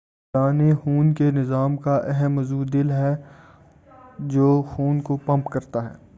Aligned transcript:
دوران 0.33 0.75
خون 0.75 1.13
کے 1.13 1.29
نظام 1.31 1.75
کا 1.77 1.95
اہم 2.05 2.39
عضو 2.39 2.63
دل 2.63 2.91
ہے 2.91 3.15
جو 4.27 4.61
خون 4.69 5.01
کو 5.01 5.17
پمپ 5.17 5.49
کرتا 5.49 5.83
ہے 5.83 5.95